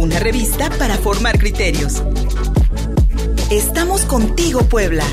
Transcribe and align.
una 0.00 0.18
revista 0.18 0.70
para 0.78 0.96
formar 0.96 1.38
criterios. 1.38 2.02
Estamos 3.50 4.06
contigo, 4.06 4.62
Puebla. 4.62 5.04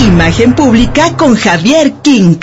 Imagen 0.00 0.54
pública 0.56 1.16
con 1.16 1.36
Javier 1.36 1.92
King. 2.02 2.38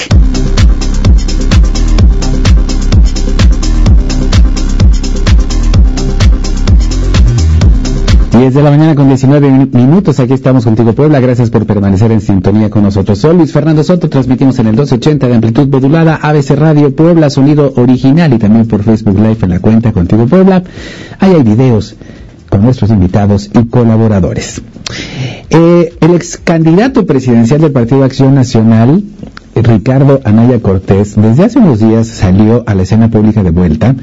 10 8.38 8.54
de 8.54 8.64
la 8.64 8.70
mañana 8.70 8.96
con 8.96 9.08
19 9.08 9.50
minutos. 9.72 10.20
Aquí 10.20 10.34
estamos 10.34 10.66
contigo, 10.66 10.92
Puebla. 10.92 11.22
Gracias 11.22 11.50
por 11.50 11.66
permanecer 11.66 12.12
en 12.12 12.20
sintonía 12.20 12.70
con 12.70 12.84
nosotros. 12.84 13.18
Soy 13.18 13.38
Luis 13.38 13.54
Fernando 13.54 13.82
Soto. 13.82 14.10
Transmitimos 14.10 14.60
en 14.60 14.68
el 14.68 14.76
280 14.76 15.28
de 15.28 15.36
amplitud 15.36 15.70
modulada 15.70 16.20
ABC 16.22 16.50
Radio 16.52 16.94
Puebla, 16.94 17.30
sonido 17.30 17.72
original 17.78 18.34
y 18.34 18.38
también 18.38 18.68
por 18.68 18.84
Facebook 18.84 19.18
Live 19.18 19.38
en 19.44 19.50
la 19.52 19.60
cuenta 19.60 19.94
Contigo 19.94 20.28
Puebla. 20.28 20.64
Ahí 21.20 21.32
hay 21.34 21.44
videos 21.44 21.96
con 22.50 22.62
nuestros 22.62 22.90
invitados 22.90 23.50
y 23.54 23.68
colaboradores. 23.68 24.62
Eh, 25.50 25.94
el 26.02 26.14
ex 26.14 26.38
candidato 26.38 27.06
presidencial 27.06 27.62
del 27.62 27.72
Partido 27.72 28.04
Acción 28.04 28.36
Nacional, 28.36 29.02
Ricardo 29.56 30.20
Anaya 30.26 30.60
Cortés 30.60 31.16
desde 31.16 31.46
hace 31.46 31.60
unos 31.60 31.80
días 31.80 32.08
salió 32.08 32.64
a 32.68 32.76
la 32.76 32.84
escena 32.84 33.10
pública 33.10 33.42
de 33.42 33.52
vuelta 33.52 33.96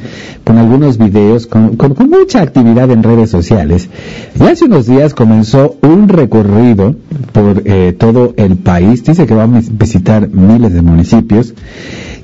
con 0.45 0.57
algunos 0.57 0.97
videos, 0.97 1.47
con, 1.47 1.77
mucha 2.09 2.41
actividad 2.41 2.91
en 2.91 3.03
redes 3.03 3.31
sociales. 3.31 3.91
Y 4.39 4.45
hace 4.45 4.65
unos 4.65 4.87
días 4.87 5.13
comenzó 5.13 5.77
un 5.83 6.09
recorrido 6.09 6.97
por 7.33 7.63
eh, 7.67 7.95
todo 7.97 8.33
el 8.39 8.57
país. 8.57 9.05
Dice 9.05 9.27
que 9.27 9.35
va 9.35 9.45
a 9.45 9.61
visitar 9.71 10.29
miles 10.29 10.73
de 10.73 10.81
municipios 10.81 11.55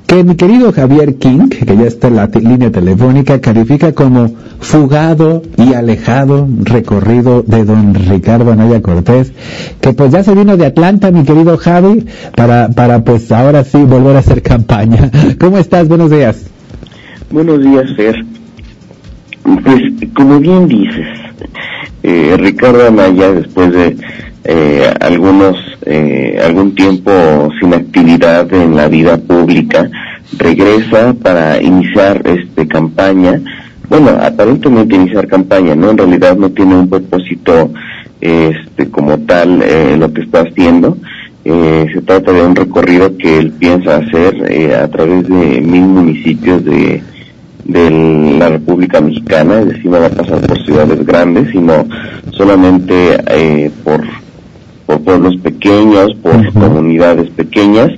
que 0.09 0.23
mi 0.23 0.35
querido 0.35 0.73
Javier 0.73 1.17
King, 1.19 1.49
que 1.49 1.77
ya 1.77 1.85
está 1.85 2.07
en 2.07 2.15
la 2.15 2.25
línea 2.25 2.71
telefónica, 2.71 3.39
califica 3.39 3.91
como 3.91 4.33
fugado 4.59 5.43
y 5.55 5.73
alejado 5.75 6.47
recorrido 6.63 7.43
de 7.43 7.63
don 7.63 7.93
Ricardo 7.93 8.51
Anaya 8.51 8.81
Cortés, 8.81 9.31
que 9.79 9.93
pues 9.93 10.11
ya 10.11 10.23
se 10.23 10.33
vino 10.33 10.57
de 10.57 10.65
Atlanta, 10.65 11.11
mi 11.11 11.25
querido 11.25 11.59
Javi, 11.59 12.07
para, 12.35 12.69
para 12.69 13.03
pues 13.03 13.31
ahora 13.31 13.63
sí 13.63 13.77
volver 13.83 14.15
a 14.15 14.19
hacer 14.19 14.41
campaña. 14.41 15.11
¿Cómo 15.39 15.59
estás? 15.59 15.87
Buenos 15.87 16.09
días. 16.09 16.49
Buenos 17.29 17.61
días, 17.61 17.85
Fer. 17.95 18.15
Pues, 19.43 20.09
como 20.15 20.39
bien 20.39 20.67
dices, 20.67 21.07
eh, 22.01 22.35
Ricardo 22.39 22.87
Anaya, 22.87 23.31
después 23.31 23.71
de 23.73 23.95
eh, 24.43 24.93
algunos 24.99 25.57
eh, 25.85 26.39
algún 26.43 26.75
tiempo 26.75 27.11
sin 27.59 27.73
actividad 27.73 28.51
en 28.53 28.75
la 28.75 28.87
vida 28.87 29.17
pública 29.17 29.89
regresa 30.37 31.13
para 31.13 31.61
iniciar 31.61 32.21
este 32.25 32.67
campaña. 32.67 33.41
Bueno 33.89 34.11
aparentemente 34.21 34.95
iniciar 34.95 35.27
campaña 35.27 35.75
no 35.75 35.91
en 35.91 35.97
realidad 35.97 36.37
no 36.37 36.51
tiene 36.51 36.75
un 36.75 36.89
propósito 36.89 37.71
este 38.21 38.89
como 38.89 39.17
tal 39.19 39.61
eh, 39.61 39.95
lo 39.97 40.13
que 40.13 40.21
está 40.21 40.41
haciendo. 40.41 40.97
Eh, 41.45 41.87
se 41.93 42.01
trata 42.01 42.31
de 42.33 42.41
un 42.41 42.55
recorrido 42.55 43.17
que 43.17 43.37
él 43.37 43.51
piensa 43.51 43.97
hacer 43.97 44.45
eh, 44.51 44.75
a 44.75 44.87
través 44.89 45.27
de 45.27 45.61
mil 45.61 45.83
municipios 45.83 46.63
de 46.65 47.01
de 47.69 48.35
la 48.39 48.49
República 48.49 48.99
Mexicana, 48.99 49.59
es 49.59 49.67
decir, 49.67 49.85
no 49.85 49.99
va 49.99 50.07
a 50.07 50.09
pasar 50.09 50.41
por 50.41 50.59
ciudades 50.65 51.05
grandes, 51.05 51.51
sino 51.51 51.85
solamente 52.31 53.17
eh, 53.27 53.69
por 53.83 54.03
por 54.89 55.01
pueblos 55.01 55.37
pequeños, 55.37 56.15
por 56.23 56.51
comunidades 56.51 57.29
pequeñas 57.29 57.91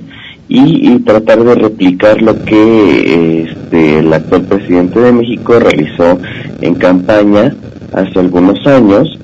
y, 0.46 0.98
tratar 0.98 1.42
de 1.42 1.54
replicar 1.54 2.20
lo 2.20 2.44
que 2.44 3.44
este, 3.44 4.00
el 4.00 4.12
actual 4.12 4.42
presidente 4.42 5.00
de 5.00 5.10
México 5.12 5.58
realizó 5.58 6.18
en 6.60 6.74
campaña 6.74 7.56
hace 7.94 8.18
algunos 8.18 8.66
años 8.66 9.18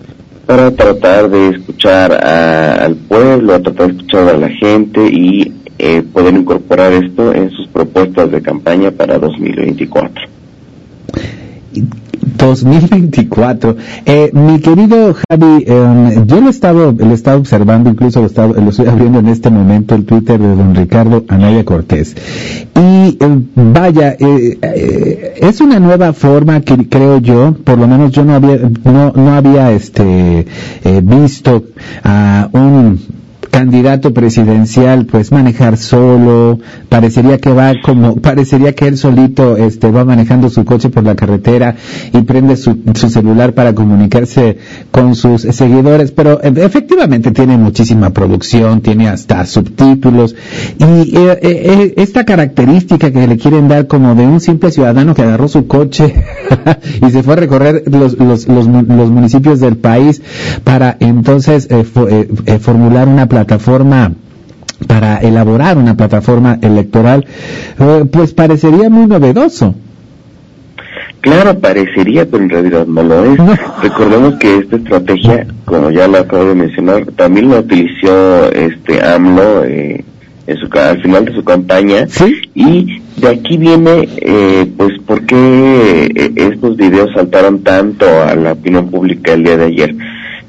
para 0.46 0.70
tratar 0.70 1.28
de 1.28 1.50
escuchar 1.50 2.10
al 2.24 2.96
pueblo, 2.96 3.60
tratar 3.60 3.88
de 3.88 3.92
escuchar 3.98 4.28
a 4.34 4.38
la 4.38 4.48
gente 4.48 5.06
y 5.06 5.52
eh, 5.78 6.02
poder 6.10 6.34
incorporar 6.36 6.94
esto 6.94 7.34
en 7.34 7.50
sus 7.50 7.68
propuestas 7.68 8.30
de 8.30 8.40
campaña 8.40 8.90
para 8.92 9.18
2024. 9.18 10.24
2024. 12.20 13.76
Eh, 14.04 14.30
mi 14.32 14.60
querido 14.60 15.14
Javi, 15.14 15.64
em, 15.66 16.26
yo 16.26 16.40
lo 16.40 16.46
he 16.46 16.50
estado, 16.50 16.92
lo 16.92 17.10
he 17.10 17.14
estado 17.14 17.38
observando, 17.38 17.90
incluso 17.90 18.20
lo, 18.20 18.54
lo 18.54 18.70
estoy 18.70 18.86
abriendo 18.86 19.18
en 19.18 19.28
este 19.28 19.50
momento 19.50 19.94
el 19.94 20.04
Twitter 20.04 20.38
de 20.38 20.54
don 20.54 20.74
Ricardo 20.74 21.24
Anaya 21.28 21.64
Cortés. 21.64 22.14
Y 22.74 23.18
em, 23.20 23.44
vaya, 23.54 24.16
eh, 24.18 24.58
eh, 24.62 25.34
es 25.40 25.60
una 25.60 25.80
nueva 25.80 26.12
forma 26.12 26.60
que 26.60 26.88
creo 26.88 27.18
yo, 27.18 27.54
por 27.64 27.78
lo 27.78 27.88
menos 27.88 28.12
yo 28.12 28.24
no 28.24 28.34
había, 28.34 28.58
no, 28.84 29.12
no 29.12 29.32
había 29.32 29.72
este, 29.72 30.46
visto 31.02 31.64
a 32.04 32.48
un 32.52 33.18
candidato 33.50 34.12
presidencial 34.12 35.06
pues 35.06 35.32
manejar 35.32 35.76
solo, 35.76 36.58
parecería 36.88 37.38
que 37.38 37.50
va 37.50 37.74
como, 37.82 38.16
parecería 38.16 38.74
que 38.74 38.86
él 38.86 38.96
solito 38.96 39.56
este 39.56 39.90
va 39.90 40.04
manejando 40.04 40.50
su 40.50 40.64
coche 40.64 40.90
por 40.90 41.04
la 41.04 41.14
carretera 41.14 41.74
y 42.12 42.22
prende 42.22 42.56
su, 42.56 42.78
su 42.94 43.08
celular 43.10 43.54
para 43.54 43.74
comunicarse 43.74 44.58
con 44.90 45.14
sus 45.14 45.42
seguidores, 45.42 46.12
pero 46.12 46.40
e, 46.42 46.52
efectivamente 46.64 47.30
tiene 47.30 47.56
muchísima 47.56 48.10
producción, 48.10 48.80
tiene 48.80 49.08
hasta 49.08 49.44
subtítulos 49.46 50.34
y 50.78 50.84
eh, 50.84 51.10
eh, 51.16 51.38
eh, 51.42 51.94
esta 51.96 52.24
característica 52.24 53.10
que 53.10 53.26
le 53.26 53.36
quieren 53.36 53.68
dar 53.68 53.86
como 53.86 54.14
de 54.14 54.26
un 54.26 54.40
simple 54.40 54.70
ciudadano 54.70 55.14
que 55.14 55.22
agarró 55.22 55.48
su 55.48 55.66
coche 55.66 56.14
y 57.06 57.10
se 57.10 57.22
fue 57.22 57.34
a 57.34 57.36
recorrer 57.36 57.84
los, 57.90 58.18
los, 58.18 58.46
los, 58.46 58.66
los 58.66 59.10
municipios 59.10 59.60
del 59.60 59.76
país 59.76 60.22
para 60.64 60.96
entonces 61.00 61.68
formular 62.60 63.08
una 63.08 63.26
plataforma 63.26 63.37
para 64.86 65.18
elaborar 65.18 65.76
una 65.76 65.96
plataforma 65.96 66.58
electoral, 66.62 67.26
eh, 67.78 68.04
pues 68.10 68.32
parecería 68.32 68.88
muy 68.88 69.06
novedoso. 69.06 69.74
Claro, 71.20 71.58
parecería, 71.58 72.26
pero 72.26 72.44
en 72.44 72.50
realidad 72.50 72.86
no 72.86 73.02
lo 73.02 73.24
es. 73.24 73.38
Recordemos 73.82 74.34
que 74.36 74.58
esta 74.58 74.76
estrategia, 74.76 75.46
como 75.64 75.90
ya 75.90 76.06
lo 76.06 76.18
acabo 76.18 76.44
de 76.44 76.54
mencionar, 76.54 77.06
también 77.16 77.50
la 77.50 77.58
utilizó 77.58 78.52
este 78.52 79.04
AMLO 79.04 79.64
eh, 79.64 80.04
en 80.46 80.56
su, 80.56 80.68
al 80.78 81.02
final 81.02 81.24
de 81.24 81.34
su 81.34 81.42
campaña. 81.42 82.06
Y 82.54 83.02
de 83.16 83.28
aquí 83.28 83.56
viene, 83.56 84.08
eh, 84.18 84.66
pues, 84.76 84.92
por 85.06 85.26
qué 85.26 86.32
estos 86.36 86.76
videos 86.76 87.10
saltaron 87.14 87.64
tanto 87.64 88.06
a 88.22 88.36
la 88.36 88.52
opinión 88.52 88.88
pública 88.88 89.32
el 89.32 89.42
día 89.42 89.56
de 89.56 89.64
ayer. 89.64 89.94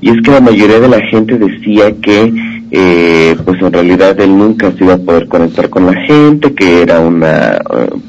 Y 0.01 0.11
es 0.11 0.21
que 0.21 0.31
la 0.31 0.39
mayoría 0.39 0.79
de 0.79 0.87
la 0.87 1.01
gente 1.07 1.37
decía 1.37 1.91
que 1.99 2.31
eh, 2.71 3.35
pues 3.45 3.61
en 3.61 3.73
realidad 3.73 4.19
él 4.19 4.37
nunca 4.37 4.71
se 4.71 4.83
iba 4.83 4.93
a 4.93 4.97
poder 4.97 5.27
conectar 5.27 5.69
con 5.69 5.85
la 5.85 5.93
gente, 6.01 6.53
que 6.53 6.81
era 6.81 6.99
una, 6.99 7.59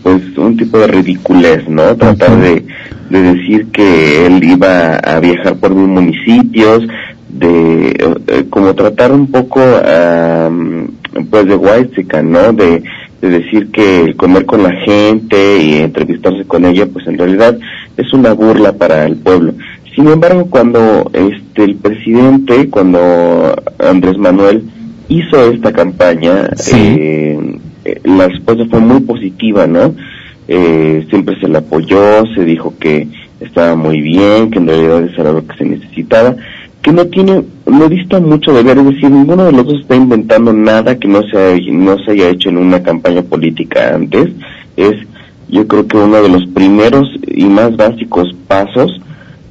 pues 0.03 0.37
un 0.37 0.57
tipo 0.57 0.79
de 0.79 0.87
ridiculez, 0.87 1.69
¿no? 1.69 1.97
Tratar 1.97 2.37
de, 2.41 2.65
de 3.09 3.23
decir 3.23 3.67
que 3.73 4.27
él 4.27 4.43
iba 4.43 4.97
a 4.97 5.21
viajar 5.21 5.57
por 5.57 5.75
mil 5.75 5.89
municipios, 5.89 6.87
de, 7.29 7.89
eh, 8.27 8.45
como 8.51 8.75
tratar 8.75 9.13
un 9.13 9.31
poco, 9.31 9.61
pues 11.31 11.47
de 11.47 11.57
white 11.57 12.23
¿no? 12.23 12.53
De, 12.53 12.83
de 13.21 13.29
decir 13.29 13.71
que 13.71 14.03
el 14.03 14.17
comer 14.17 14.47
con 14.47 14.63
la 14.63 14.73
gente 14.73 15.63
y 15.63 15.75
entrevistarse 15.75 16.45
con 16.45 16.65
ella, 16.65 16.87
pues 16.87 17.07
en 17.07 17.19
realidad 17.19 17.59
es 17.97 18.13
una 18.13 18.33
burla 18.33 18.73
para 18.73 19.05
el 19.05 19.17
pueblo. 19.17 19.55
Sin 19.95 20.09
embargo, 20.09 20.47
cuando 20.49 21.11
este 21.13 21.65
el 21.65 21.77
presidente, 21.77 22.69
cuando 22.71 23.55
Andrés 23.79 24.17
Manuel 24.19 24.65
hizo 25.09 25.51
esta 25.51 25.73
campaña, 25.73 26.49
eh, 26.73 27.59
la 28.05 28.29
respuesta 28.29 28.65
fue 28.71 28.81
muy 28.81 29.01
positiva, 29.01 29.67
¿no? 29.67 29.95
Eh, 30.47 31.07
siempre 31.11 31.39
se 31.41 31.49
le 31.49 31.59
apoyó, 31.59 32.25
se 32.35 32.45
dijo 32.45 32.75
que 32.79 33.09
estaba 33.41 33.75
muy 33.75 34.01
bien, 34.01 34.51
que 34.51 34.59
en 34.59 34.69
realidad 34.69 35.05
eso 35.05 35.21
era 35.21 35.33
lo 35.33 35.47
que 35.47 35.57
se 35.57 35.65
necesitaba, 35.65 36.37
que 36.83 36.93
no 36.93 37.07
tiene, 37.07 37.43
no 37.67 37.89
dista 37.89 38.21
mucho 38.21 38.53
de 38.53 38.63
ver, 38.63 38.79
es 38.79 38.85
decir, 38.85 39.11
ninguno 39.11 39.45
de 39.45 39.53
los 39.53 39.67
dos 39.67 39.81
está 39.81 39.97
inventando 39.97 40.53
nada 40.53 40.99
que 40.99 41.09
no 41.09 41.23
se, 41.23 41.61
no 41.71 41.99
se 41.99 42.13
haya 42.13 42.29
hecho 42.29 42.49
en 42.49 42.59
una 42.59 42.83
campaña 42.83 43.23
política 43.23 43.95
antes, 43.95 44.29
es 44.77 44.95
yo 45.49 45.67
creo 45.67 45.87
que 45.87 45.97
uno 45.97 46.23
de 46.23 46.29
los 46.29 46.47
primeros 46.47 47.09
y 47.27 47.45
más 47.45 47.77
básicos 47.77 48.29
pasos 48.47 49.01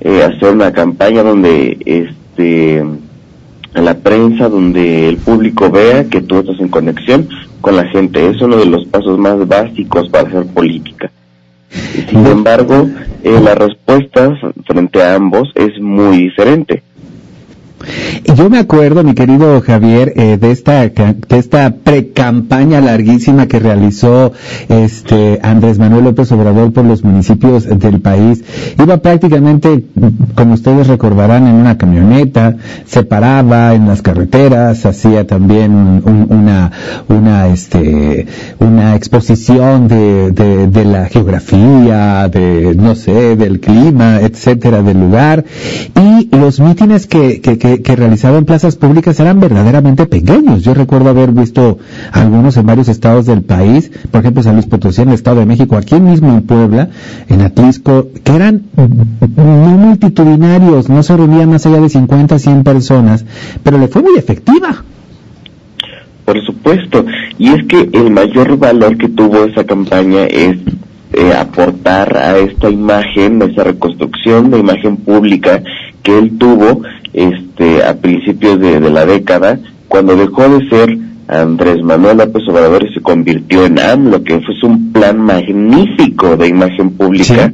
eh, 0.02 0.24
hacer 0.24 0.54
una 0.54 0.72
campaña 0.72 1.24
donde 1.24 1.78
este 1.86 2.84
la 3.74 3.94
prensa, 3.98 4.50
donde 4.50 5.08
el 5.08 5.18
público 5.18 5.70
vea 5.70 6.06
que 6.06 6.22
tú 6.22 6.40
estás 6.40 6.60
en 6.60 6.70
conexión 6.70 7.30
con 7.62 7.76
la 7.76 7.86
gente. 7.88 8.28
Es 8.30 8.42
uno 8.42 8.58
de 8.58 8.66
los 8.66 8.86
pasos 8.88 9.18
más 9.18 9.48
básicos 9.48 10.10
para 10.10 10.28
hacer 10.28 10.46
política. 10.48 11.12
Sin 11.70 12.26
embargo, 12.26 12.90
eh, 13.24 13.40
la 13.44 13.54
respuesta 13.54 14.36
frente 14.66 15.04
a 15.04 15.16
ambos 15.16 15.52
es 15.56 15.80
muy 15.80 16.18
diferente. 16.18 16.82
Yo 18.36 18.50
me 18.50 18.60
acuerdo, 18.60 19.04
mi 19.04 19.14
querido 19.14 19.62
Javier, 19.62 20.14
eh, 20.16 20.38
de 20.38 20.52
esta 20.52 20.88
de 20.88 21.16
esta 21.30 21.72
pre-campaña 21.72 22.82
larguísima 22.82 23.48
que 23.48 23.60
realizó 23.60 24.34
este 24.68 25.40
Andrés 25.42 25.80
Manuel 25.80 26.06
López 26.06 26.32
Obrador 26.32 26.74
por 26.74 26.86
los 26.86 27.04
municipios 27.04 27.68
del 27.68 28.02
país. 28.02 28.44
Iba 28.78 28.98
prácticamente, 28.98 29.86
como 30.36 30.54
ustedes 30.54 30.88
recordarán, 30.88 31.48
en 31.48 31.56
una 31.56 31.78
camioneta, 31.78 32.58
se 32.86 33.04
paraba 33.04 33.74
en 33.74 33.88
las 33.88 34.02
carreteras, 34.02 34.86
hacía 34.86 35.26
también 35.26 35.72
una 36.30 36.72
una 37.08 37.48
este 37.48 38.28
una 38.60 38.96
exposición 38.96 39.88
de, 39.88 40.32
de, 40.32 40.86
la 40.86 41.06
geografía, 41.06 42.28
de 42.30 42.76
no 42.76 42.96
sé, 42.96 43.36
del 43.36 43.60
clima, 43.60 44.20
etcétera, 44.22 44.82
del 44.82 45.00
lugar 45.00 45.46
y 45.96 46.36
los 46.36 46.60
mítines 46.60 47.08
que 47.08 47.42
que, 47.42 47.69
realizaba 47.78 48.38
en 48.38 48.46
plazas 48.46 48.76
públicas 48.76 49.20
eran 49.20 49.40
verdaderamente 49.40 50.06
pequeños. 50.06 50.64
Yo 50.64 50.74
recuerdo 50.74 51.10
haber 51.10 51.32
visto 51.32 51.78
algunos 52.12 52.58
en 52.58 52.66
varios 52.66 52.90
estados 52.90 53.26
del 53.26 53.44
país, 53.44 53.92
por 54.12 54.22
ejemplo 54.22 54.44
San 54.44 54.56
Luis 54.56 54.68
Potosí, 54.68 55.02
en 55.02 55.10
el 55.10 55.16
Estado 55.16 55.40
de 55.40 55.46
México, 55.46 55.76
aquí 55.76 56.00
mismo 56.00 56.30
en 56.30 56.42
Puebla, 56.44 56.90
en 57.28 57.42
Atlisco, 57.42 58.08
que 58.24 58.32
eran 58.32 58.64
no 58.76 59.78
multitudinarios, 59.78 60.90
no 60.90 61.04
se 61.04 61.16
reunían 61.16 61.50
más 61.50 61.66
allá 61.66 61.82
de 61.82 61.90
50, 61.90 62.40
100 62.40 62.64
personas, 62.64 63.26
pero 63.64 63.78
le 63.78 63.88
fue 63.88 64.02
muy 64.02 64.18
efectiva. 64.18 64.84
Por 66.26 66.46
supuesto, 66.46 67.06
y 67.38 67.50
es 67.50 67.66
que 67.66 67.90
el 67.92 68.12
mayor 68.12 68.58
valor 68.58 68.98
que 68.98 69.10
tuvo 69.10 69.46
esa 69.46 69.64
campaña 69.64 70.26
es 70.26 70.58
eh, 71.12 71.34
aportar 71.34 72.16
a 72.16 72.38
esta 72.38 72.70
imagen, 72.70 73.42
esa 73.42 73.64
reconstrucción 73.64 74.52
de 74.52 74.60
imagen 74.60 74.98
pública 74.98 75.64
que 76.04 76.18
él 76.18 76.38
tuvo 76.38 76.84
este, 77.14 77.84
a 77.84 77.96
principios 77.96 78.60
de, 78.60 78.80
la 78.80 79.06
década, 79.06 79.60
cuando 79.88 80.16
dejó 80.16 80.48
de 80.50 80.70
ser 80.70 80.98
Andrés 81.28 81.82
Manuel 81.84 82.18
López 82.18 82.44
Obrador 82.48 82.84
y 82.84 82.94
se 82.94 83.02
convirtió 83.02 83.66
en 83.66 83.80
AMLO, 83.80 84.24
que 84.24 84.40
fue 84.42 84.70
un 84.70 84.92
plan 84.92 85.20
magnífico 85.20 86.38
de 86.38 86.48
imagen 86.48 86.92
pública, 86.92 87.54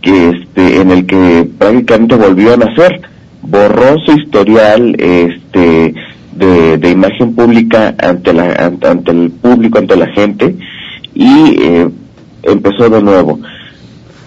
que 0.00 0.30
este, 0.30 0.80
en 0.80 0.90
el 0.90 1.06
que 1.06 1.48
prácticamente 1.58 2.16
volvió 2.16 2.54
a 2.54 2.56
nacer, 2.56 3.00
borró 3.42 3.98
su 4.04 4.12
historial, 4.12 4.94
este, 4.98 5.94
de, 6.32 6.90
imagen 6.90 7.34
pública 7.34 7.94
ante 7.98 8.32
la, 8.32 8.52
ante, 8.54 9.10
el 9.10 9.30
público, 9.30 9.78
ante 9.78 9.96
la 9.96 10.06
gente, 10.08 10.56
y 11.14 11.56
eh, 11.60 11.88
empezó 12.42 12.88
de 12.88 13.02
nuevo. 13.02 13.40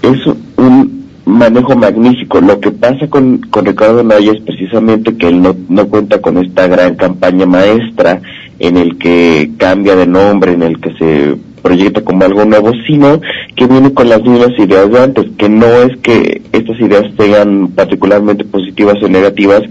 Es 0.02 0.20
un 0.58 0.93
manejo 1.26 1.76
magnífico. 1.76 2.42
Lo 2.42 2.60
que 2.60 2.72
pasa 2.72 3.08
con, 3.08 3.38
con 3.50 3.66
Ricardo 3.66 4.04
Naya 4.04 4.32
es 4.32 4.42
precisamente 4.42 5.16
que 5.16 5.28
él 5.28 5.42
no, 5.42 5.56
no 5.70 5.88
cuenta 5.88 6.22
con 6.22 6.38
esta 6.38 6.68
gran 6.68 6.96
campaña 6.96 7.46
maestra 7.46 8.22
en 8.60 8.78
el 8.78 8.98
que 8.98 9.52
cambia 9.58 9.96
de 9.96 10.08
nombre, 10.08 10.54
en 10.54 10.64
el 10.64 10.80
que 10.80 10.94
se 10.94 11.36
proyecta 11.62 12.02
como 12.02 12.24
algo 12.24 12.46
nuevo, 12.46 12.72
sino 12.86 13.20
que 13.56 13.66
viene 13.66 13.94
con 13.94 14.10
las 14.10 14.22
mismas 14.22 14.52
ideas 14.60 14.92
de 14.92 15.00
antes, 15.00 15.26
que 15.38 15.50
no 15.50 15.66
es 15.66 15.98
que 16.00 16.42
estas 16.52 16.80
ideas 16.80 17.06
sean 17.18 17.70
particularmente 17.70 18.44
positivas 18.44 19.02
o 19.02 19.08
negativas, 19.08 19.62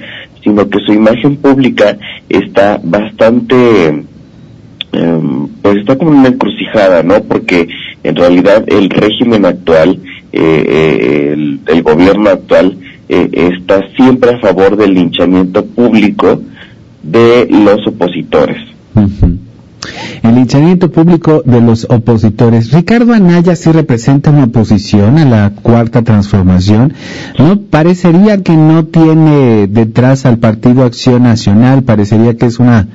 sino 0.43 0.69
que 0.69 0.81
su 0.81 0.93
imagen 0.93 1.37
pública 1.37 1.97
está 2.29 2.81
bastante, 2.83 4.05
em, 4.93 5.49
pues 5.61 5.77
está 5.77 5.97
como 5.97 6.11
una 6.11 6.29
encrucijada, 6.29 7.03
¿no? 7.03 7.23
Porque 7.23 7.69
en 8.03 8.17
realidad 8.17 8.65
el 8.67 8.91
régimen 8.91 9.45
actual 9.45 9.99
eh, 10.33 10.65
eh, 10.67 11.59
el, 11.67 11.83
gobierno 11.83 12.31
actual 12.31 12.79
eh, 13.09 13.51
está 13.55 13.81
siempre 13.97 14.31
a 14.31 14.41
favor 14.41 14.77
del 14.77 14.95
linchamiento 14.95 15.65
público 15.67 16.41
de 17.03 17.49
los 17.51 17.87
opositores. 17.87 18.57
El 20.23 20.37
linchamiento 20.37 20.91
público 20.91 21.43
de 21.45 21.61
los 21.61 21.87
opositores. 21.91 22.73
Ricardo 22.73 23.13
Anaya 23.13 23.57
sí 23.57 23.73
representa 23.73 24.31
una 24.31 24.45
oposición 24.45 25.19
a 25.19 25.25
la 25.25 25.53
cuarta 25.61 26.03
transformación. 26.03 26.95
No 27.39 27.61
parecería 27.61 28.43
que 28.43 28.57
no 28.57 28.85
tiene 28.85 29.67
detrás 29.67 30.25
al 30.25 30.39
Partido 30.39 30.85
Acción 30.85 31.25
Nacional, 31.25 31.83
parecería 31.83 32.37
que 32.37 32.47
es 32.47 32.61
una 32.61 32.87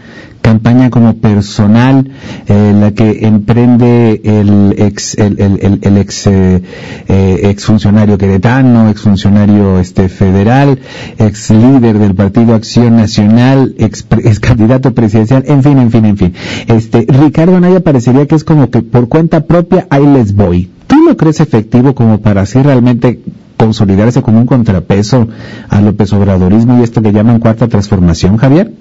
campaña 0.47 0.89
como 0.89 1.17
personal 1.17 2.09
eh, 2.47 2.73
la 2.79 2.93
que 2.93 3.27
emprende 3.27 4.21
el 4.23 4.75
ex 4.77 5.17
el, 5.17 5.97
ex 5.97 6.27
eh, 6.27 6.61
eh, 7.09 7.55
funcionario 7.59 8.17
queretano 8.17 8.89
ex 8.89 9.01
funcionario 9.01 9.77
este 9.77 10.07
federal 10.07 10.79
ex 11.17 11.49
líder 11.49 11.99
del 11.99 12.15
partido 12.15 12.55
Acción 12.55 12.95
Nacional 12.95 13.75
ex, 13.77 14.05
candidato 14.39 14.93
presidencial 14.93 15.43
en 15.47 15.63
fin 15.63 15.79
en 15.79 15.91
fin 15.91 16.05
en 16.05 16.17
fin 16.17 16.33
este 16.67 17.05
Ricardo 17.09 17.57
Anaya 17.57 17.81
parecería 17.81 18.25
que 18.25 18.35
es 18.35 18.45
como 18.45 18.69
que 18.69 18.81
por 18.81 19.09
cuenta 19.09 19.45
propia 19.45 19.85
ahí 19.89 20.07
les 20.07 20.33
voy 20.33 20.69
¿Tú 20.87 20.95
lo 21.03 21.17
crees 21.17 21.41
efectivo 21.41 21.93
como 21.93 22.21
para 22.21 22.43
así 22.43 22.61
realmente 22.61 23.19
consolidarse 23.57 24.21
como 24.21 24.39
un 24.39 24.45
contrapeso 24.45 25.27
al 25.67 25.83
López 25.83 26.13
Obradorismo 26.13 26.79
y 26.79 26.83
esto 26.83 27.01
que 27.01 27.11
llaman 27.11 27.39
cuarta 27.39 27.67
transformación, 27.67 28.37
Javier? 28.37 28.71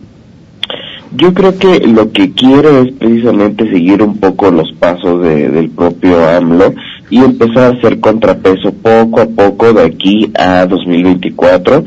Yo 1.14 1.32
creo 1.32 1.56
que 1.56 1.80
lo 1.86 2.10
que 2.12 2.32
quiere 2.32 2.80
es 2.82 2.92
precisamente 2.94 3.70
seguir 3.70 4.02
un 4.02 4.18
poco 4.18 4.50
los 4.50 4.72
pasos 4.72 5.22
del 5.22 5.70
propio 5.70 6.28
AMLO 6.28 6.74
y 7.10 7.18
empezar 7.18 7.58
a 7.64 7.76
hacer 7.78 8.00
contrapeso 8.00 8.72
poco 8.72 9.20
a 9.20 9.26
poco 9.26 9.72
de 9.72 9.84
aquí 9.84 10.30
a 10.38 10.66
2024. 10.66 11.84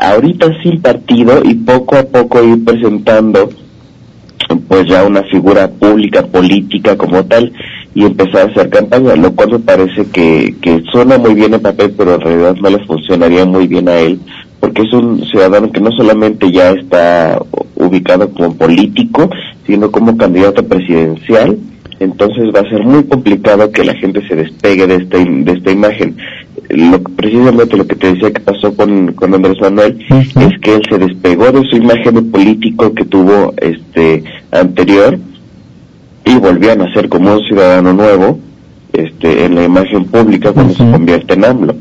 Ahorita 0.00 0.50
sin 0.62 0.80
partido 0.80 1.42
y 1.44 1.54
poco 1.54 1.96
a 1.96 2.04
poco 2.04 2.42
ir 2.42 2.64
presentando 2.64 3.50
pues 4.68 4.86
ya 4.88 5.04
una 5.04 5.22
figura 5.24 5.68
pública, 5.68 6.22
política 6.22 6.96
como 6.96 7.24
tal 7.24 7.52
y 7.94 8.04
empezar 8.04 8.48
a 8.48 8.50
hacer 8.50 8.70
campaña, 8.70 9.14
lo 9.14 9.32
cual 9.34 9.52
me 9.52 9.58
parece 9.60 10.06
que, 10.10 10.56
que 10.60 10.82
suena 10.90 11.16
muy 11.16 11.34
bien 11.34 11.54
en 11.54 11.62
papel, 11.62 11.94
pero 11.96 12.14
en 12.14 12.20
realidad 12.20 12.56
no 12.60 12.70
le 12.70 12.84
funcionaría 12.86 13.44
muy 13.44 13.68
bien 13.68 13.88
a 13.88 13.98
él, 13.98 14.18
porque 14.58 14.82
es 14.82 14.92
un 14.92 15.24
ciudadano 15.26 15.70
que 15.70 15.80
no 15.80 15.92
solamente 15.92 16.50
ya 16.50 16.70
está 16.70 17.38
ubicado 17.76 18.30
como 18.30 18.54
político, 18.56 19.30
sino 19.66 19.90
como 19.90 20.16
candidato 20.16 20.64
presidencial, 20.66 21.58
entonces 22.00 22.54
va 22.54 22.60
a 22.60 22.70
ser 22.70 22.84
muy 22.84 23.04
complicado 23.04 23.70
que 23.70 23.84
la 23.84 23.94
gente 23.94 24.26
se 24.26 24.36
despegue 24.36 24.86
de 24.86 24.96
esta, 24.96 25.18
de 25.18 25.52
esta 25.52 25.70
imagen. 25.70 26.16
Lo, 26.70 27.00
precisamente 27.02 27.76
lo 27.76 27.86
que 27.86 27.96
te 27.96 28.14
decía 28.14 28.32
que 28.32 28.40
pasó 28.40 28.74
con, 28.74 29.12
con 29.12 29.34
Andrés 29.34 29.60
Manuel 29.60 29.98
es 30.10 30.60
que 30.60 30.74
él 30.74 30.82
se 30.88 30.98
despegó 30.98 31.52
de 31.52 31.62
su 31.68 31.76
imagen 31.76 32.14
de 32.14 32.22
político 32.22 32.94
que 32.94 33.04
tuvo 33.04 33.54
este 33.58 34.24
anterior 34.50 35.18
y 36.24 36.34
volvió 36.36 36.72
a 36.72 36.76
nacer 36.76 37.08
como 37.08 37.34
un 37.34 37.40
ciudadano 37.42 37.92
nuevo 37.92 38.38
este 38.92 39.44
en 39.44 39.56
la 39.56 39.64
imagen 39.64 40.04
pública 40.06 40.52
cuando 40.52 40.72
se 40.72 40.90
convierte 40.90 41.34
en 41.34 41.44
AMLO. 41.44 41.74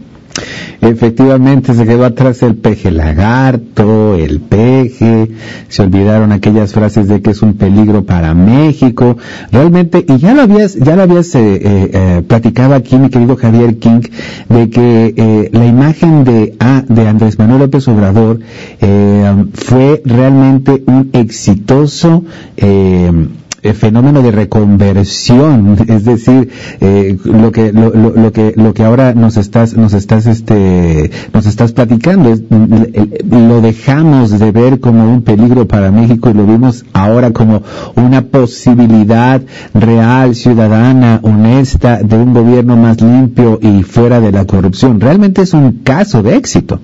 Efectivamente, 0.82 1.74
se 1.74 1.86
quedó 1.86 2.04
atrás 2.06 2.44
el 2.44 2.56
peje 2.56 2.92
lagarto, 2.92 4.16
el 4.16 4.42
peje, 4.42 5.30
se 5.70 5.82
olvidaron 5.82 6.32
aquellas 6.32 6.74
frases 6.74 7.08
de 7.08 7.22
que 7.22 7.32
es 7.32 7.42
un 7.42 7.54
peligro 7.54 8.04
para 8.04 8.34
México. 8.34 9.18
Realmente, 9.52 10.04
y 10.06 10.18
ya 10.18 10.34
lo 10.34 10.42
habías, 10.42 10.76
ya 10.76 10.96
lo 10.96 11.04
habías 11.04 11.34
eh, 11.36 11.56
eh, 11.56 11.92
eh 11.94 12.24
platicado 12.28 12.76
aquí, 12.76 12.98
mi 12.98 13.10
querido 13.10 13.38
Javier 13.38 13.78
King, 13.78 14.02
de 14.50 14.70
que 14.70 15.14
eh, 15.16 15.50
la 15.54 15.66
imagen 15.66 16.26
de, 16.26 16.56
ah, 16.60 16.84
de 16.88 17.08
Andrés 17.08 17.40
Manuel 17.40 17.62
López 17.62 17.88
Obrador 17.88 18.40
fue 19.54 20.02
realmente 20.06 20.84
un 20.86 21.12
exitoso 21.14 22.26
eh, 23.64 23.74
fenómeno 23.74 24.22
de 24.22 24.32
reconversión, 24.32 25.78
es 25.88 26.06
decir, 26.06 26.50
eh, 26.82 27.18
lo 27.24 27.52
que 27.52 27.72
lo, 27.72 27.92
lo, 27.92 28.32
que 28.32 28.54
lo 28.56 28.74
que 28.74 28.84
ahora 28.84 29.14
nos 29.14 29.38
estás 29.38 29.76
nos 29.76 29.94
estás 29.94 30.26
este 30.26 31.10
nos 31.34 31.46
estás 31.46 31.72
platicando 31.72 32.32
es, 32.32 32.44
lo 33.30 33.62
dejamos 33.62 34.38
de 34.38 34.52
ver 34.52 34.80
como 34.80 35.10
un 35.12 35.22
peligro 35.22 35.68
para 35.68 35.92
México 35.92 36.30
y 36.30 36.34
lo 36.34 36.46
vimos 36.46 36.86
ahora 36.94 37.32
como 37.32 37.64
una 37.96 38.24
posibilidad 38.24 39.42
real, 39.74 40.36
ciudadana, 40.36 41.20
honesta 41.24 42.00
de 42.04 42.18
un 42.18 42.34
gobierno 42.34 42.76
más 42.76 43.02
limpio 43.02 43.60
y 43.62 43.84
fuera 43.84 44.20
de 44.20 44.32
la 44.32 44.46
corrupción. 44.46 45.00
Realmente 45.00 45.42
es 45.42 45.54
un 45.54 45.80
caso 45.84 46.22
de 46.22 46.36
éxito. 46.36 46.80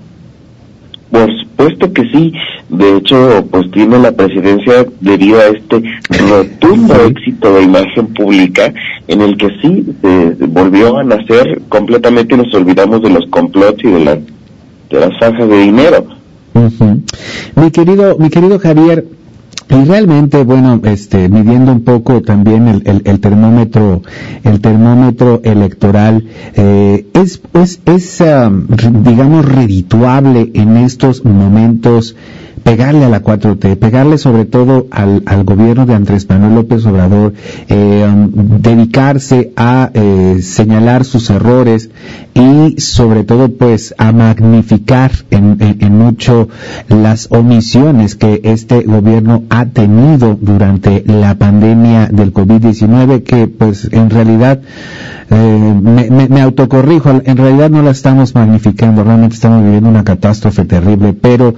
Por 1.12 1.30
supuesto 1.42 1.92
que 1.92 2.04
sí. 2.04 2.34
De 2.70 2.98
hecho, 2.98 3.46
pues 3.50 3.70
tiene 3.72 3.98
la 3.98 4.12
presidencia 4.12 4.86
debido 5.02 5.40
a 5.40 5.48
este 5.48 5.84
rotundo 6.30 6.94
éxito 7.06 7.56
de 7.56 7.64
imagen 7.64 8.08
pública 8.14 8.72
en 9.08 9.22
el 9.22 9.38
que 9.38 9.48
sí 9.62 9.86
se 10.02 10.46
volvió 10.46 10.98
a 10.98 11.04
nacer 11.04 11.62
completamente 11.68 12.36
y 12.36 12.38
nos 12.38 12.54
olvidamos 12.54 13.02
de 13.02 13.10
los 13.10 13.26
complots 13.32 13.84
y 13.84 13.88
de, 13.88 14.00
las 14.00 14.20
de 14.90 15.00
las 15.00 15.20
fajas 15.20 15.50
de 15.50 15.60
dinero. 15.62 16.06
Mi 17.56 17.72
querido, 17.72 18.18
mi 18.20 18.30
querido 18.30 18.60
Javier, 18.60 19.06
y 19.70 19.86
realmente, 19.86 20.44
bueno, 20.44 20.82
este, 20.84 21.30
midiendo 21.30 21.72
un 21.72 21.84
poco 21.84 22.22
también 22.24 22.68
el, 22.68 23.02
el, 23.06 23.20
termómetro, 23.20 24.02
el 24.44 24.62
termómetro 24.62 25.42
electoral, 25.44 26.26
eh, 26.56 27.06
es, 27.14 27.42
es, 27.54 27.80
es 27.86 28.24
digamos, 29.04 29.46
redituable 29.46 30.50
en 30.56 30.78
estos 30.78 31.24
momentos 31.24 32.16
pegarle 32.64 33.06
a 33.06 33.10
la 33.10 33.24
4T, 33.24 33.78
pegarle 33.78 34.18
sobre 34.18 34.46
todo 34.46 34.88
al, 34.92 35.24
al 35.26 35.44
gobierno 35.44 35.86
de 35.86 35.96
Andrés 35.96 36.28
Manuel 36.30 36.56
López 36.56 36.86
Obrador, 36.86 37.34
eh, 37.68 38.08
um, 38.08 38.62
dedicarse 38.62 39.52
a 39.56 39.92
eh, 39.94 40.40
señalar 40.42 41.06
sus 41.06 41.30
errores 41.30 41.90
y 42.34 42.80
sobre 42.80 43.24
todo 43.24 43.50
pues 43.50 43.94
a 43.98 44.12
magnificar 44.12 45.12
en, 45.32 45.58
en, 45.60 45.98
mucho 45.98 46.48
las 46.88 47.28
omisiones 47.32 48.16
que 48.16 48.42
este 48.44 48.84
gobierno 48.84 49.44
ha 49.50 49.66
tenido 49.66 50.38
durante 50.40 51.04
la 51.06 51.36
pandemia 51.36 52.08
del 52.08 52.34
COVID-19 52.34 53.24
que 53.24 53.48
pues 53.48 53.90
en 53.92 54.10
realidad 54.10 54.62
eh, 55.32 55.80
me, 55.82 56.10
me, 56.10 56.28
me, 56.28 56.42
autocorrijo, 56.42 57.10
en 57.24 57.38
realidad 57.38 57.70
no 57.70 57.84
la 57.84 57.92
estamos 57.92 58.34
magnificando, 58.34 59.04
realmente 59.04 59.36
estamos 59.36 59.64
viviendo 59.64 59.90
una 59.90 60.04
catástrofe 60.04 60.66
terrible, 60.66 61.14
pero 61.14 61.54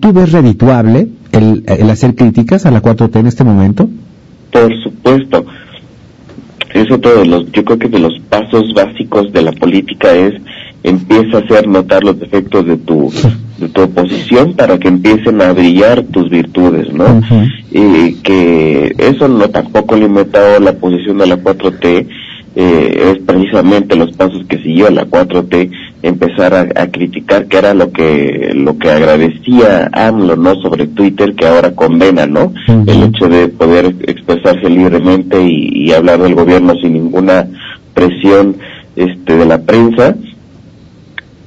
¿tú 0.00 0.12
ves 0.12 0.32
redituable 0.32 1.08
el, 1.32 1.64
el 1.66 1.90
hacer 1.90 2.14
críticas 2.14 2.66
a 2.66 2.70
la 2.70 2.82
4T 2.82 3.16
en 3.16 3.26
este 3.26 3.44
momento? 3.44 3.88
Por 4.52 4.82
supuesto. 4.82 5.44
Eso 6.74 6.98
todos 6.98 7.26
los, 7.26 7.50
yo 7.52 7.64
creo 7.64 7.78
que 7.78 7.88
de 7.88 7.98
los 7.98 8.18
pasos 8.28 8.74
básicos 8.74 9.32
de 9.32 9.42
la 9.42 9.52
política 9.52 10.12
es 10.14 10.34
empieza 10.82 11.38
a 11.38 11.40
hacer 11.40 11.66
notar 11.66 12.04
los 12.04 12.20
defectos 12.20 12.66
de 12.66 12.76
tu 12.76 13.10
de 13.58 13.68
tu 13.68 13.82
oposición 13.82 14.54
para 14.54 14.78
que 14.78 14.88
empiecen 14.88 15.42
a 15.42 15.52
brillar 15.52 16.04
tus 16.04 16.30
virtudes, 16.30 16.92
¿no? 16.92 17.20
Y 17.72 18.14
que 18.22 18.94
eso 18.98 19.26
no 19.26 19.48
tampoco 19.50 19.96
limitado 19.96 20.60
la 20.60 20.74
posición 20.74 21.18
de 21.18 21.26
la 21.26 21.36
4T 21.38 22.06
eh, 22.56 23.12
es 23.14 23.22
precisamente 23.24 23.94
los 23.94 24.12
pasos 24.12 24.44
que 24.48 24.58
siguió 24.58 24.90
la 24.90 25.06
4T 25.06 25.70
empezar 26.02 26.54
a, 26.54 26.86
criticar 26.88 27.46
que 27.46 27.58
era 27.58 27.74
lo 27.74 27.92
que 27.92 28.52
lo 28.54 28.78
que 28.78 28.90
agradecía 28.90 29.90
AMLO 29.92 30.36
no 30.36 30.54
sobre 30.56 30.86
Twitter 30.86 31.34
que 31.34 31.46
ahora 31.46 31.74
condena 31.74 32.26
no 32.26 32.52
el 32.86 33.02
hecho 33.02 33.28
de 33.28 33.48
poder 33.48 33.94
expresarse 34.06 34.70
libremente 34.70 35.42
y, 35.42 35.92
hablar 35.92 36.22
del 36.22 36.34
gobierno 36.34 36.74
sin 36.80 36.92
ninguna 36.92 37.48
presión 37.94 38.56
este 38.94 39.36
de 39.36 39.46
la 39.46 39.62
prensa. 39.62 40.16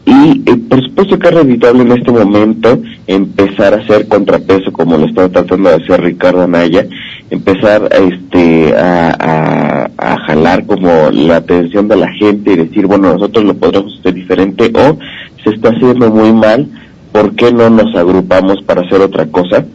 Y 0.05 0.41
eh, 0.46 0.58
por 0.67 0.84
supuesto 0.84 1.20
que 1.20 1.27
es 1.27 1.34
reditable 1.34 1.84
en 1.84 1.91
este 1.91 2.12
momento 2.12 2.81
empezar 3.08 3.74
a 3.74 3.77
hacer 3.77 4.08
contrapeso 4.08 4.72
como 4.72 4.98
lo 4.98 5.05
estaba 5.05 5.29
tratando 5.29 5.70
de 5.70 5.75
hacer 5.75 6.01
Ricardo 6.01 6.41
Anaya 6.41 6.86
empezar 7.31 7.89
este 7.91 8.75
a, 8.75 9.88
a, 9.97 10.17
jalar 10.27 10.65
como 10.65 11.09
la 11.11 11.38
atención 11.38 11.88
de 11.88 11.95
la 11.95 12.11
gente 12.13 12.51
y 12.51 12.55
decir 12.57 12.85
bueno 12.85 13.13
nosotros 13.13 13.45
lo 13.45 13.53
podremos 13.55 13.97
hacer 14.00 14.13
diferente 14.13 14.71
o 14.75 14.97
se 15.43 15.55
está 15.55 15.69
haciendo 15.69 16.11
muy 16.11 16.31
mal 16.33 16.67
¿por 17.11 17.35
qué 17.35 17.51
no 17.51 17.69
nos 17.69 17.95
agrupamos 17.95 18.61
para 18.65 18.81
hacer 18.81 19.01
otra 19.01 19.25
cosa? 19.27 19.65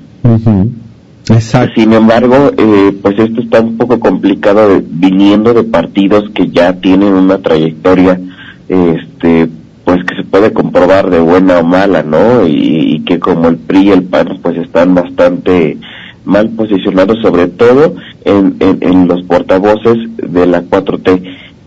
Exacto. 1.28 1.74
Sin 1.74 1.92
embargo, 1.92 2.52
eh, 2.56 2.96
pues 3.02 3.18
esto 3.18 3.40
está 3.40 3.60
un 3.60 3.76
poco 3.76 3.98
complicado 3.98 4.80
viniendo 4.88 5.52
de 5.54 5.64
partidos 5.64 6.30
que 6.30 6.48
ya 6.48 6.72
tienen 6.74 7.12
una 7.12 7.38
trayectoria, 7.38 8.20
este, 8.68 9.48
pues 9.84 10.04
que 10.04 10.16
se 10.16 10.24
puede 10.24 10.52
comprobar 10.52 11.10
de 11.10 11.20
buena 11.20 11.58
o 11.58 11.64
mala, 11.64 12.02
¿no? 12.02 12.46
Y, 12.46 12.96
y 12.96 13.00
que 13.00 13.18
como 13.18 13.48
el 13.48 13.56
PRI 13.56 13.88
y 13.88 13.90
el 13.90 14.04
PAN, 14.04 14.38
pues 14.40 14.56
están 14.56 14.94
bastante 14.94 15.76
mal 16.26 16.50
posicionados, 16.50 17.18
sobre 17.22 17.46
todo 17.46 17.94
en, 18.24 18.56
en, 18.60 19.08
los 19.08 19.22
portavoces 19.22 19.96
de 20.16 20.46
la 20.46 20.62
4T. 20.62 21.22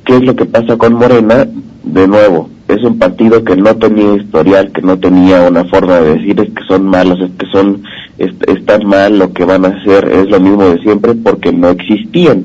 ¿Qué 0.05 0.17
es 0.17 0.23
lo 0.23 0.35
que 0.35 0.45
pasa 0.45 0.77
con 0.77 0.93
Morena? 0.93 1.47
De 1.83 2.07
nuevo, 2.07 2.49
es 2.67 2.83
un 2.83 2.99
partido 2.99 3.43
que 3.43 3.55
no 3.55 3.75
tenía 3.77 4.15
historial, 4.15 4.71
que 4.71 4.81
no 4.81 4.99
tenía 4.99 5.47
una 5.47 5.65
forma 5.65 5.99
de 5.99 6.15
decir 6.15 6.39
es 6.39 6.49
que 6.49 6.63
son 6.67 6.85
malos, 6.85 7.19
es 7.21 7.31
que 7.37 7.45
son 7.51 7.81
están 8.19 8.85
mal, 8.85 9.17
lo 9.17 9.31
que 9.31 9.45
van 9.45 9.65
a 9.65 9.69
hacer 9.69 10.09
es 10.09 10.29
lo 10.29 10.39
mismo 10.39 10.65
de 10.65 10.79
siempre 10.79 11.15
porque 11.15 11.53
no 11.53 11.69
existían. 11.69 12.43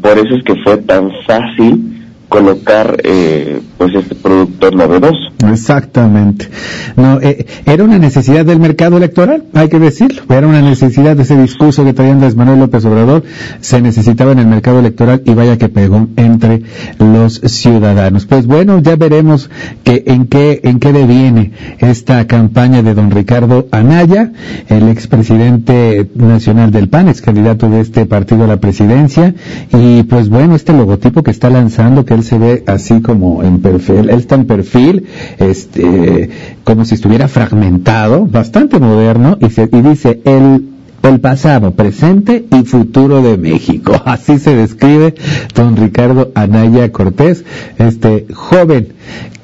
Por 0.00 0.18
eso 0.18 0.34
es 0.34 0.42
que 0.44 0.56
fue 0.62 0.78
tan 0.78 1.10
fácil 1.26 1.99
colocar 2.30 2.96
eh, 3.02 3.60
pues 3.76 3.92
este 3.94 4.14
producto 4.14 4.70
novedoso. 4.70 5.18
Exactamente. 5.50 6.48
No, 6.96 7.20
eh, 7.20 7.44
era 7.66 7.82
una 7.82 7.98
necesidad 7.98 8.46
del 8.46 8.60
mercado 8.60 8.96
electoral, 8.98 9.44
hay 9.52 9.68
que 9.68 9.80
decirlo. 9.80 10.22
Era 10.28 10.46
una 10.46 10.62
necesidad 10.62 11.16
de 11.16 11.24
ese 11.24 11.36
discurso 11.36 11.84
que 11.84 11.92
traía 11.92 12.12
Andrés 12.12 12.36
Manuel 12.36 12.60
López 12.60 12.84
Obrador. 12.84 13.24
Se 13.60 13.82
necesitaba 13.82 14.32
en 14.32 14.38
el 14.38 14.46
mercado 14.46 14.78
electoral 14.78 15.22
y 15.26 15.34
vaya 15.34 15.58
que 15.58 15.68
pegó 15.68 16.06
entre 16.16 16.62
los 16.98 17.40
ciudadanos. 17.44 18.26
Pues 18.26 18.46
bueno, 18.46 18.80
ya 18.80 18.94
veremos 18.94 19.50
que 19.82 20.04
en 20.06 20.26
qué 20.26 20.60
en 20.62 20.78
qué 20.78 20.92
deviene 20.92 21.52
esta 21.78 22.26
campaña 22.28 22.82
de 22.82 22.94
don 22.94 23.10
Ricardo 23.10 23.66
Anaya, 23.72 24.32
el 24.68 24.88
expresidente 24.88 26.08
nacional 26.14 26.70
del 26.70 26.88
PAN, 26.88 27.08
ex 27.08 27.22
candidato 27.22 27.68
de 27.68 27.80
este 27.80 28.06
partido 28.06 28.44
a 28.44 28.46
la 28.46 28.60
presidencia. 28.60 29.34
Y 29.72 30.04
pues 30.04 30.28
bueno, 30.28 30.54
este 30.54 30.72
logotipo 30.72 31.24
que 31.24 31.32
está 31.32 31.50
lanzando, 31.50 32.04
que 32.04 32.19
se 32.22 32.38
ve 32.38 32.64
así 32.66 33.00
como 33.00 33.42
en 33.42 33.60
perfil, 33.60 34.10
él 34.10 34.10
está 34.10 34.34
en 34.34 34.46
perfil, 34.46 35.06
este, 35.38 36.30
como 36.64 36.84
si 36.84 36.94
estuviera 36.94 37.28
fragmentado, 37.28 38.26
bastante 38.26 38.78
moderno, 38.78 39.38
y, 39.40 39.50
se, 39.50 39.68
y 39.70 39.80
dice, 39.82 40.20
el 40.24 40.69
el 41.02 41.20
pasado, 41.20 41.72
presente 41.72 42.44
y 42.50 42.64
futuro 42.64 43.22
de 43.22 43.36
México. 43.36 44.00
Así 44.04 44.38
se 44.38 44.54
describe 44.54 45.14
don 45.54 45.76
Ricardo 45.76 46.32
Anaya 46.34 46.92
Cortés, 46.92 47.44
este 47.78 48.26
joven 48.32 48.94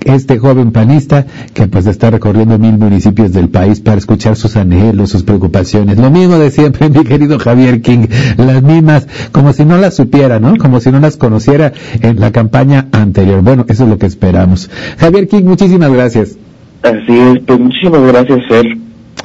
este 0.06 0.38
joven 0.38 0.70
panista 0.70 1.26
que 1.52 1.66
pues 1.66 1.86
está 1.86 2.10
recorriendo 2.10 2.58
mil 2.58 2.78
municipios 2.78 3.32
del 3.32 3.48
país 3.48 3.80
para 3.80 3.98
escuchar 3.98 4.36
sus 4.36 4.56
anhelos, 4.56 5.10
sus 5.10 5.24
preocupaciones. 5.24 5.98
Lo 5.98 6.10
mismo 6.10 6.38
de 6.38 6.50
siempre, 6.50 6.88
mi 6.90 7.04
querido 7.04 7.38
Javier 7.38 7.82
King, 7.82 8.06
las 8.36 8.62
mismas, 8.62 9.08
como 9.32 9.52
si 9.52 9.64
no 9.64 9.76
las 9.78 9.96
supiera, 9.96 10.38
¿no? 10.38 10.56
Como 10.56 10.80
si 10.80 10.92
no 10.92 11.00
las 11.00 11.16
conociera 11.16 11.72
en 12.00 12.20
la 12.20 12.30
campaña 12.30 12.86
anterior. 12.92 13.42
Bueno, 13.42 13.66
eso 13.68 13.82
es 13.82 13.90
lo 13.90 13.98
que 13.98 14.06
esperamos. 14.06 14.70
Javier 14.98 15.26
King, 15.26 15.44
muchísimas 15.44 15.92
gracias. 15.92 16.36
Así 16.82 17.18
es, 17.18 17.40
pues 17.44 17.58
muchísimas 17.58 18.02
gracias, 18.02 18.38
Fer. 18.48 18.66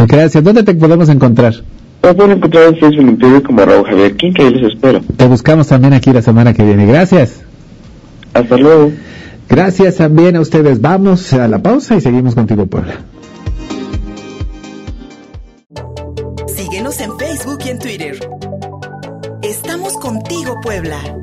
Gracias. 0.08 0.44
¿Dónde 0.44 0.64
te 0.64 0.74
podemos 0.74 1.10
encontrar? 1.10 1.54
Me 2.04 2.14
pueden 2.14 2.38
encontrar 2.38 2.64
en 2.66 2.78
Facebook 2.78 3.44
como 3.44 3.64
Raúl 3.64 3.86
Javier 3.86 4.16
King, 4.16 4.34
que 4.34 4.42
ahí 4.44 4.54
les 4.54 4.74
espero. 4.74 5.02
Te 5.18 5.28
buscamos 5.28 5.68
también 5.68 5.94
aquí 5.94 6.12
la 6.12 6.22
semana 6.22 6.54
que 6.54 6.64
viene. 6.64 6.86
Gracias. 6.86 7.42
Hasta 8.34 8.58
luego. 8.58 8.92
Gracias 9.48 9.98
también 9.98 10.36
a 10.36 10.42
ustedes. 10.42 10.82
Vamos 10.82 11.34
a 11.34 11.48
la 11.48 11.60
pausa 11.60 11.96
y 11.96 12.02
seguimos 12.02 12.36
contigo, 12.36 12.66
Puebla. 12.66 12.96
Síguenos 16.48 17.00
en 17.02 17.18
Facebook 17.18 17.60
y 17.66 17.70
en 17.70 17.80
Twitter. 17.80 18.20
Estamos 19.42 19.94
contigo, 19.94 20.56
Puebla. 20.64 21.21